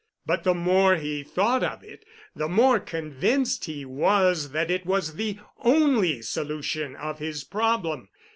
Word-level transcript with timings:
But 0.25 0.43
the 0.43 0.55
more 0.55 0.95
he 0.95 1.21
thought 1.21 1.61
of 1.61 1.83
it, 1.83 2.05
the 2.35 2.49
more 2.49 2.79
convinced 2.79 3.65
he 3.65 3.85
was 3.85 4.49
that 4.49 4.71
it 4.71 4.83
was 4.83 5.13
the 5.13 5.37
only 5.63 6.23
solution 6.23 6.95
of 6.95 7.19
his 7.19 7.43
problem. 7.43 8.09